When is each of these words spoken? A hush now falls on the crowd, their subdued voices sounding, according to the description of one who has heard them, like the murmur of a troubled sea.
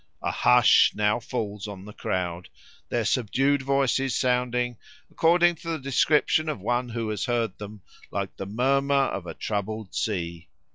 A 0.23 0.31
hush 0.31 0.93
now 0.95 1.19
falls 1.19 1.67
on 1.67 1.85
the 1.85 1.93
crowd, 1.93 2.49
their 2.89 3.05
subdued 3.05 3.61
voices 3.61 4.17
sounding, 4.17 4.77
according 5.11 5.53
to 5.57 5.67
the 5.69 5.77
description 5.77 6.49
of 6.49 6.59
one 6.59 6.89
who 6.89 7.07
has 7.09 7.25
heard 7.25 7.55
them, 7.59 7.83
like 8.09 8.35
the 8.35 8.47
murmur 8.47 8.95
of 9.11 9.27
a 9.27 9.35
troubled 9.35 9.93
sea. 9.93 10.47